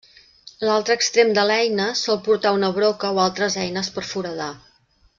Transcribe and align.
L'altre 0.67 0.95
extrem 0.99 1.33
de 1.39 1.43
l'eina 1.51 1.85
sol 2.01 2.19
portar 2.31 2.55
una 2.59 2.73
broca 2.81 3.15
o 3.19 3.23
altres 3.29 3.59
eines 3.67 3.95
per 3.99 4.09
foradar. 4.15 4.53